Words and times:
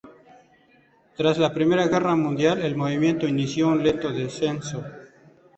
Tras 1.15 1.37
la 1.37 1.53
Primera 1.53 1.85
Guerra 1.85 2.15
Mundial, 2.15 2.63
el 2.63 2.75
movimiento 2.75 3.27
inició 3.27 3.67
un 3.67 3.83
lento 3.83 4.11
descenso. 4.11 4.83